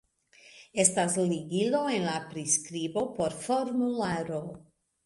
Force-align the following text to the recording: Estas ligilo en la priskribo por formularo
Estas 0.83 1.17
ligilo 1.33 1.83
en 1.99 2.09
la 2.09 2.17
priskribo 2.33 3.07
por 3.21 3.39
formularo 3.47 4.43